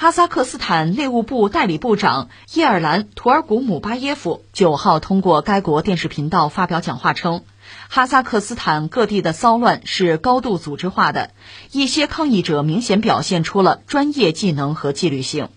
[0.00, 7.42] 哈萨克斯坦内务部代理部长叶尔兰·图尔古姆巴耶夫九号通过该国电视频道发表讲话称，
[7.88, 11.32] 哈萨克斯坦各地的骚乱是高度组织化的，
[11.72, 15.48] 一些抗议者明显表现出了专业技能和纪律性。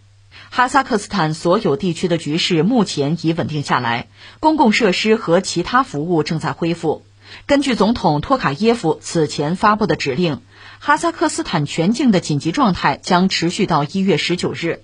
[0.50, 4.08] 哈萨克斯坦所有地区的局势目前已稳定下来，
[4.40, 7.06] 公共设施和其他服务正在恢复。
[7.46, 10.42] 根据总统托卡耶夫此前发布的指令。
[10.80, 14.84] 哈萨克斯坦全境的紧急状态将持续到一月十九日。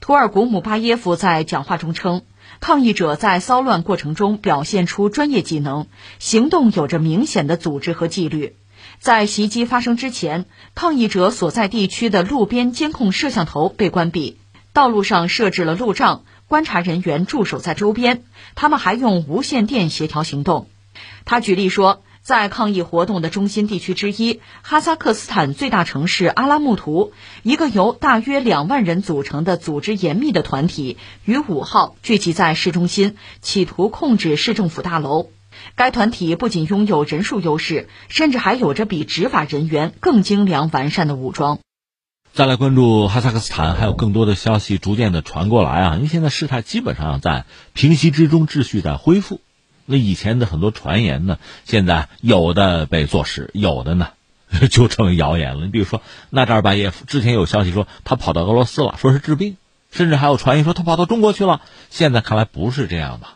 [0.00, 2.22] 图尔古姆巴耶夫在讲话中称，
[2.60, 5.86] 抗议者在骚乱过程中表现出专业技能，
[6.18, 8.56] 行动有着明显的组织和纪律。
[9.00, 14.38] 在袭击发生之前，抗议者所在地区的路边监控摄像头被关闭，
[14.72, 18.22] 道路上设置了路障，观察人员驻守在周边，
[18.54, 20.68] 他们还用无线电协调行动。
[21.24, 22.02] 他举例说。
[22.20, 35.30] 在抗议活动的中心地区之一，哈萨克斯坦最大城市阿拉木图，一个由大约两万人组成的组织严密的团体于五号聚集在市中心，企图控制市政府大楼。
[35.74, 41.60] 该团体不仅拥有人数优势，甚至还有着比执法人员更精良完善的武装。
[42.34, 49.40] 再来关注哈萨克斯坦，还有更多的消息逐渐的传过来啊，因为现在事态基本上在平息之中，秩序在恢复。
[49.90, 54.08] 那以前的很多传言呢，现在有的被坐实，有的呢
[54.70, 55.64] 就成为谣言了。
[55.64, 59.56] 你比如说纳扎尔巴耶夫，之前有消息说他跑到俄罗斯了，说是治病，
[59.90, 61.62] 甚至还有传言说他跑到中国去了。
[61.88, 63.28] 现在看来不是这样的，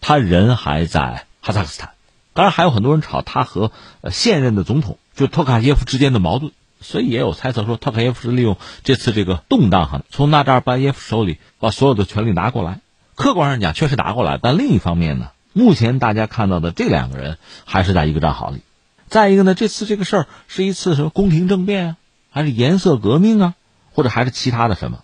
[0.00, 1.90] 他人还在哈萨克斯坦。
[2.32, 3.70] 当然还有很多人吵他和
[4.10, 6.50] 现任的总统就托卡耶夫之间的矛盾，
[6.80, 12.80] 所以也有猜测说托卡耶夫是利用这次这个动荡哈，从纳扎尔巴耶夫手里把所有的权力拿过来。
[13.14, 15.28] 客观上讲确实拿过来，但另一方面呢？
[15.52, 18.60] 目前大家看到的这两个人还是在一个战壕里。
[19.08, 21.96] 再一个呢，这次这个事儿是一次什么宫廷政变啊，
[22.30, 23.54] 还是颜色革命啊，
[23.92, 25.02] 或者还是其他的什么？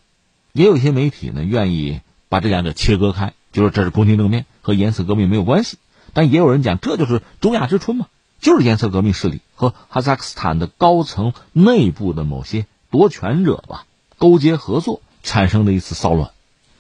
[0.53, 5.78] 也有一些媒体呢愿意把这两者切割开，就说这是宫廷政变和颜色革命没有关系。
[6.12, 8.06] 但也有人讲，这就是中亚之春嘛，
[8.41, 13.84] 就是颜色革命势力和哈萨克斯坦的高层内部的某些夺权者吧
[14.16, 16.31] 勾结合作产生的一次骚乱。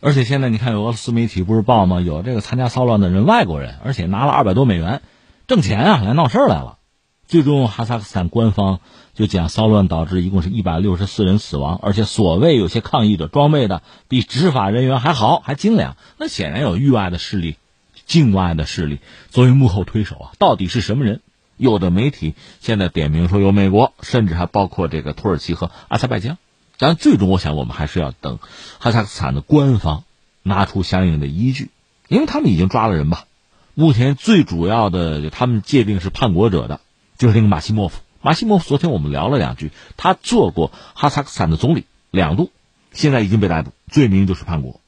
[0.06, 2.00] 而且现在你看，有俄罗斯媒体不是报吗？
[2.00, 5.02] 有这个参加骚乱的人，外国人，而且拿了二百多美元，
[5.48, 6.78] 挣钱啊，来闹事来了。
[7.26, 8.78] 最终，哈萨克斯坦官方
[9.14, 15.96] 就讲，骚乱导致一共是一百六十四人死亡，而且所谓有些抗议者装备的比执法人员还好，还精良。
[16.18, 17.56] 那显然有域外的势力、
[18.06, 19.00] 境外的势力
[19.30, 20.30] 作为幕后推手啊。
[20.38, 21.20] 到底是什么人？
[21.56, 26.38] 有的媒体现在点名说有美国，甚至还包括这个土耳其和阿塞拜疆。
[26.78, 28.38] 但最终，我想我们还是要等
[28.78, 30.04] 哈萨克斯坦的官方
[30.42, 31.70] 拿出相应的依据，
[32.08, 33.24] 因为他们已经抓了人吧。
[33.74, 36.80] 目前最主要的，他们界定是叛国者的，
[37.18, 38.00] 就是那个马西莫夫。
[38.22, 42.50] 马西莫夫昨天我们聊了两句，他做过哈萨克斯坦的总理两度，
[42.92, 44.80] 现在已经被逮捕，罪名就是叛国。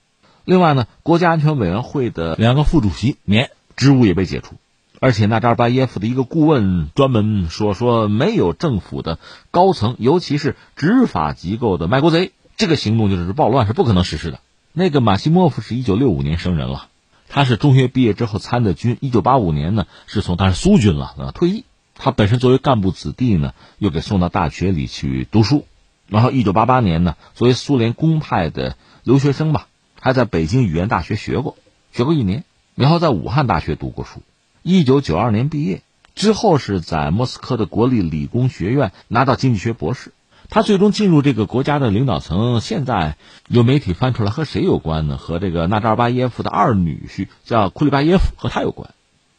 [0.44, 4.56] 另外呢，国家安全委员会的两个副主席免职务也被解除。
[5.00, 9.18] 而且纳扎尔巴耶夫的一个顾问专门说说，没有政府的
[9.50, 14.40] 高层，尤其是执法机构的卖国贼，这个行动就是暴乱，是不可能实施的。
[14.72, 16.88] 那个马西莫夫是一九六五年生人了，
[17.28, 21.64] 他是中学毕业之后参的军，一九八五年呢是从他是苏军了啊退役。
[21.94, 25.66] 他本身作为干部子弟呢，又给送到大学里去读书。
[26.06, 29.68] 然后一九八八年呢，作为苏联公派的留学生吧，
[30.00, 31.56] 还在北京语言大学学过，
[31.92, 32.44] 学过一年，
[32.74, 34.22] 然后在武汉大学读过书。
[34.62, 35.82] 一九九二年毕业
[36.14, 40.12] 之后，是在莫斯科的国立理工学院拿到经济学博士。
[40.50, 42.62] 他最终进入这个国家的领导层。
[42.62, 43.16] 现在
[43.48, 45.18] 有媒体翻出来和谁有关呢？
[45.18, 48.90] 和这个纳扎尔巴耶夫的二女婿叫库里巴耶夫和他有关。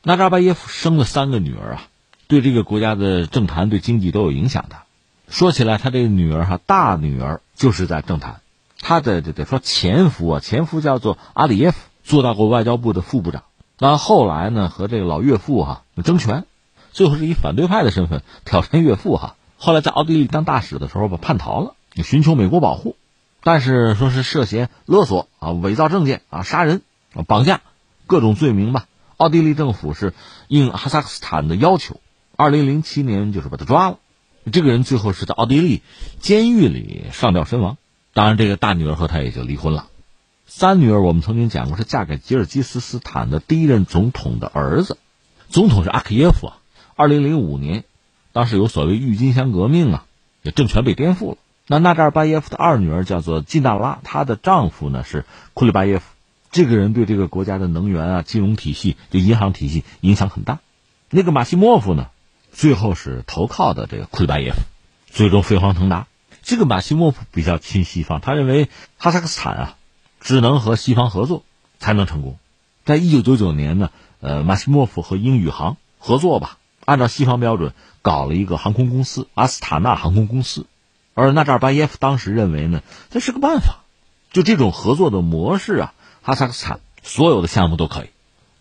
[0.04, 1.88] 纳扎尔巴耶夫生了三个女儿啊，
[2.28, 4.76] 对这个国家的政坛、对经济都有影响的。
[5.30, 8.42] 说起来，他这个女儿哈，大女儿就是在政坛，
[8.80, 13.44] 他的这得说前夫啊，前夫叫做阿里耶夫，做到过外交部的副部长。
[13.82, 14.68] 那后来呢？
[14.68, 16.46] 和这个老岳父哈争权，
[16.92, 19.38] 最后是以反对派的身份挑战岳父哈。
[19.58, 22.98] 后来在奥地利当大使的时候吧，叛逃了，寻求美国保护，
[23.42, 26.82] 但是说是涉嫌勒索啊、伪造证件啊、杀人
[27.14, 27.62] 啊、绑架，
[28.06, 28.86] 各种罪名吧。
[29.16, 30.14] 奥地利政府是
[30.50, 32.02] 应哈萨克斯坦的要求，
[32.36, 33.98] 二零零七年就是把他抓了。
[34.52, 35.84] 这个人最后是在奥地利
[36.20, 37.78] 监狱里上吊身亡。
[38.14, 39.88] 当然，这个大女儿和他也就离婚了。
[40.52, 44.98] 三女儿，我们曾经讲过，是嫁给吉尔吉斯斯坦的第一任总统的儿子，
[45.48, 46.58] 总统是阿克耶夫啊。
[46.96, 47.84] 二零零五年，
[48.34, 50.06] 当时有所谓郁金香革命啊，
[50.42, 51.38] 也政权被颠覆了。
[51.68, 55.24] 那纳扎尔巴耶夫的二女儿叫做金娜拉，她的丈夫呢是
[55.54, 56.06] 库里巴耶夫，
[56.52, 60.58] 这个人对这个国家的能源啊、金融体系、这银行体系影响很大。
[61.12, 62.08] 那个马西莫夫呢，
[62.52, 64.58] 最后是投靠的这个库里巴耶夫，
[65.12, 66.08] 最终飞黄腾达。
[66.42, 68.68] 这个马西莫夫比较亲西方，他认为
[68.98, 69.76] 哈萨克斯坦啊，
[70.20, 71.44] 只能和西方合作
[71.80, 72.38] 才能成功。
[72.86, 80.66] 在一九九九年呢，呃，马西莫夫和英宇航合作吧，按照西方标准搞了一个航空公司——阿斯塔纳航空公司。
[81.14, 83.84] 而纳扎尔巴耶夫当时认为呢，这是个办法，
[84.32, 88.10] 就这种合作的模式啊，哈萨克斯坦所有的项目都可以。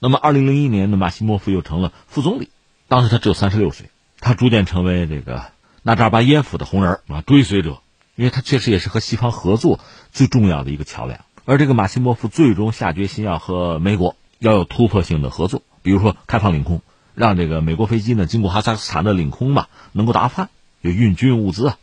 [0.01, 2.51] 那么，二零零一年呢，马西莫夫又成了副总理，
[2.89, 3.91] 当时他只有三十六岁，
[4.21, 5.53] 他逐渐成为这个
[5.83, 7.81] 纳扎尔巴耶夫的红人啊，追随者，
[8.17, 9.81] 因为他确实也是和西方合作
[10.13, 11.21] 最重要的一个桥梁。
[11.49, 16.83] 而这个马西莫夫最终下决心要和美国要有突破性的合作，比如说开放领空，
[17.15, 20.50] 让这个美国飞机呢经过哈萨克斯坦的领空吧，能够打饭，
[20.85, 21.79] 就运军用物资啊。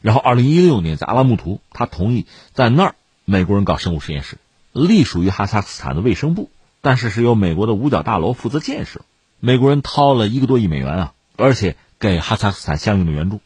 [0.00, 2.24] 然后，二零一六年在阿拉木图，他同意
[2.54, 2.94] 在那儿
[3.26, 4.38] 美国人搞生物实验室，
[4.72, 6.48] 隶属于哈萨克斯坦的卫生部，
[6.80, 9.02] 但是是由美国的五角大楼负责建设。
[9.40, 13.42] 美国人掏了一个多亿美元啊，而且给哈萨克斯坦相应的援助。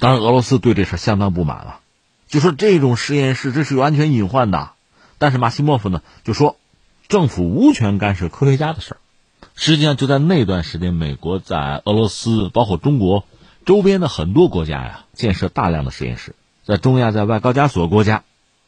[0.00, 1.80] 当然，俄罗斯对这事相当不满啊，
[2.26, 4.72] 就说这种实验室这是有安全隐患的。
[5.18, 6.56] 但是马西莫夫呢就说，
[7.08, 8.96] 政府无权干涉科学家的事儿。
[9.54, 13.24] 实际上就在那段时间，美国在俄罗斯，包括中国。
[13.66, 16.34] 周边的很多国家呀，建设大量的实验室，
[16.66, 18.22] 在中亚在外高加索国家，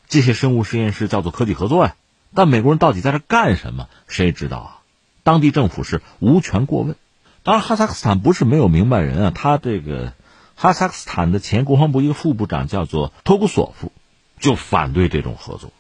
[0.09, 1.97] 这些生物实验室叫做科技合作呀。
[2.35, 3.89] 但美国人到底在这干什么？
[4.09, 4.81] 谁知道啊？
[5.23, 6.97] 当地政府是无权过问。
[7.43, 9.33] 当然，哈萨克斯坦不是没有明白人啊。
[9.35, 10.15] 他这个
[10.55, 13.93] 哈萨克斯坦的前国防部一个副部长叫做托古索夫，
[14.41, 15.73] 就反对这种合作。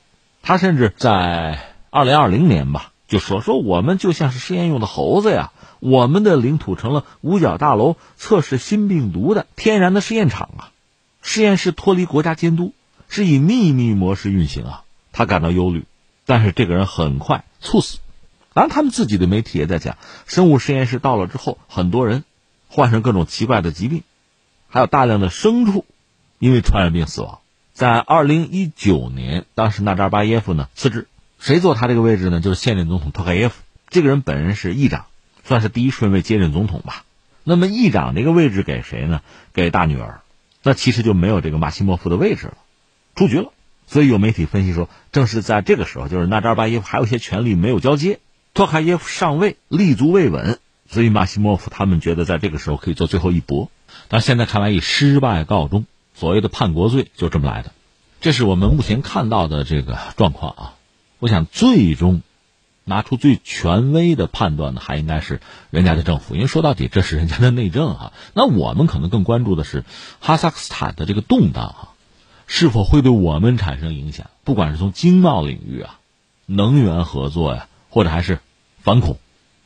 [0.46, 5.50] 他甚至在二零二零年吧，就说说我们就像是实验用的猴子呀。
[5.80, 10.70] 我们的领土成了五角大楼测试新病毒的天然的试验场啊！
[11.20, 12.74] 实验室脱离国家监督，
[13.08, 14.84] 是以秘密模式运行啊！
[15.10, 15.84] 他感到忧虑，
[16.26, 17.98] 但是这个人很快猝死。
[18.54, 22.22] 当然，他们自己的媒体也在讲，生物实验室到了之后，很多人
[22.68, 24.04] 患上各种奇怪的疾病，
[24.68, 25.84] 还有大量的牲畜
[26.38, 27.40] 因为传染病死亡。
[27.76, 31.08] 在二零一九年，当时纳扎尔巴耶夫呢辞职，
[31.38, 32.40] 谁坐他这个位置呢？
[32.40, 33.62] 就是现任总统托卡耶夫。
[33.90, 35.04] 这个人本人是议长。
[35.44, 37.04] 算是第一顺位接任总统吧。
[37.44, 39.20] 那么议长这个位置给谁呢？
[39.52, 40.22] 给大女儿。
[40.62, 42.54] 那其实就没有这个马西莫夫的位置了，
[43.14, 43.52] 出局了。
[43.86, 48.20] 所以有媒体分析说，正是在这个时候，就是纳扎尔巴耶夫还有一些权力没有交接，
[48.54, 50.58] 托卡耶夫上位立足未稳，
[50.88, 53.70] 所以马西莫夫他们觉得在这个时候可以做最后一搏。
[54.08, 55.84] 但现在看来以失败告终，
[56.16, 57.70] 所谓的叛国罪就这么来的。
[58.20, 60.74] 这是我们目前看到的这个状况啊。
[61.20, 62.22] 我想最终。
[62.88, 65.40] 拿出最权威的判断的，还应该是
[65.70, 68.12] 人家的政府，因为说到底这是人家的内政哈。
[68.32, 69.82] 那我们可能更关注的是
[70.20, 71.88] 哈萨克斯坦的这个动荡哈，
[72.46, 74.30] 是否会对我们产生影响？
[74.44, 75.98] 不管是从经贸领域啊、
[76.46, 78.38] 能源合作呀，或者还是
[78.84, 79.18] 反恐，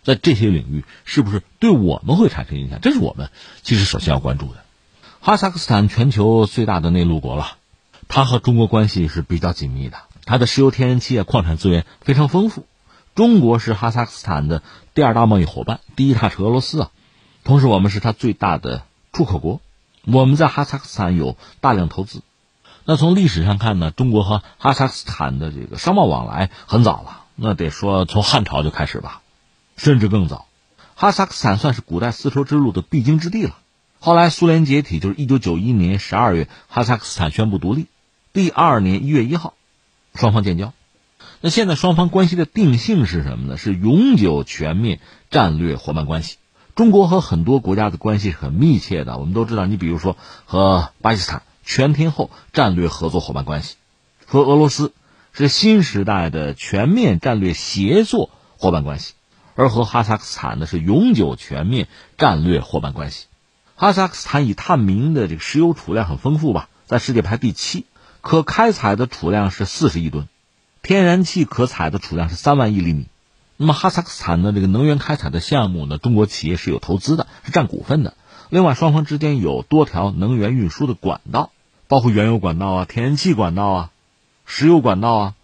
[0.03, 2.81] 在这些领域是不是对我们会产生影响？
[2.81, 3.29] 这是我们
[3.61, 4.65] 其实首先要关注的。
[5.23, 7.59] 哈萨克斯坦全球最大的内陆国了，
[8.09, 12.65] 它和中国关系是比较紧密的，它的石油、天然气啊、矿产资源非常丰富。
[13.15, 14.63] 中国是哈萨克斯坦的
[14.95, 16.91] 第二大贸易伙伴，第一大是俄罗斯啊。
[17.45, 18.83] 同时，我们是它最大的
[19.13, 19.61] 出口国，
[20.07, 22.23] 我们在哈萨克斯坦有大量投资。
[22.87, 29.21] 那从历史上看呢，中国和哈萨克斯坦的这个商贸往来很早了，那得说从汉朝就开始吧，
[29.77, 30.47] 甚至更早。
[30.95, 33.55] 哈萨克斯坦算是古代丝绸之路的必经之地了。
[34.03, 37.87] 后来苏联解体，就是一九九一年十二月，哈萨克斯坦宣布独立，
[38.33, 39.53] 第二年一月一号，
[40.15, 40.73] 双方建交。
[41.43, 43.59] 那现在双方关系的定性是什么呢？
[43.59, 46.39] 是永久全面战略伙伴关系。
[46.75, 49.19] 中国和很多国家的关系是很密切的。
[49.19, 50.17] 我们都知道，你比如说
[50.47, 53.77] 和巴基斯坦全天候战略合作伙伴关系，
[54.25, 54.95] 和俄罗斯
[55.35, 59.13] 是新时代的全面战略协作伙伴关系，
[59.57, 63.27] 而和哈萨克斯坦呢是永久全面战略伙伴关系。
[63.81, 67.87] 哈萨克斯坦以探明的这个石油储量很丰富吧，在世界排第七，
[68.21, 70.29] 可开采的储量是四十亿吨。
[70.83, 73.07] 天然气可采的储量是三万亿厘米，
[73.57, 78.13] 那么哈萨克斯坦的这个能源开采的项目呢，中国企业是有投资的，是占股份的。
[78.51, 81.51] 另外，双方之间有多条能源运输的管道，
[81.89, 83.91] 包括原油管道啊、天然气管道啊、
[84.45, 85.35] 石油管道啊，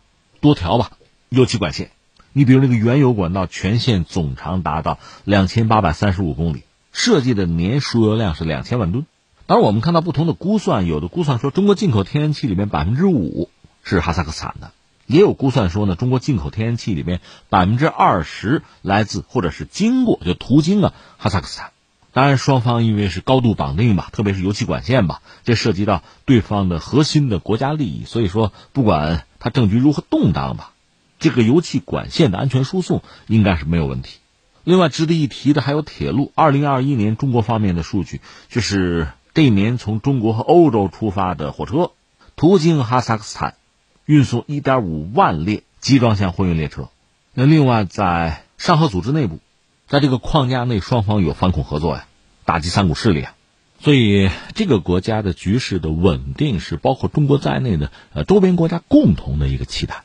[0.42, 0.90] 多条吧，
[1.30, 1.90] 油气管线。
[2.34, 6.64] 你比如那个原油管道全线总长达到两千八百三十五公里，
[6.96, 9.04] 设计的年输油量是两千万吨。
[9.44, 13.50] 当然，我们看到不同的估算，有的估算说中国进口天然气里面百分之五
[13.84, 14.72] 是哈萨克斯坦的。
[15.06, 21.72] 也有估算说呢，中国进口天然气里面百分之二十来自或者是经过就途经了哈萨克斯坦。
[22.14, 28.06] 当然，双方因为是高度绑定吧，特别是油气管线吧，这涉及到对方的核心的国家利益。
[28.06, 30.72] 所以说，不管它政局如何动荡吧，
[31.18, 34.16] 这个油气管线的安全输送应该是没有问题。
[34.66, 36.32] 另外，值得一提的还有铁路。
[36.34, 41.92] 二零二一年中国方面的数据就是这一年从中国和欧洲出发的火车，
[42.34, 43.54] 途经哈萨克斯坦，
[44.06, 46.88] 运送1.5万列集装箱货运列车。
[47.32, 49.38] 那另外，在上合组织内部，
[49.86, 52.04] 在这个框架内，双方有反恐合作呀，
[52.44, 53.34] 打击三股势力啊。
[53.78, 60.02] 所以，这个国家的局势的稳定是包括中国在内的呃周边国家共同的一个期待。